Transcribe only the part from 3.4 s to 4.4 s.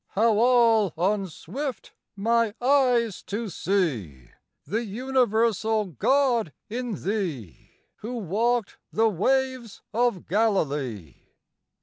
see